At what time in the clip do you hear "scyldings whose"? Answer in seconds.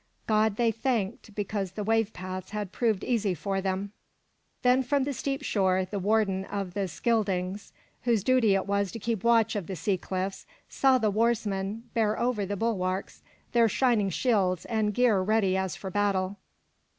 6.87-8.23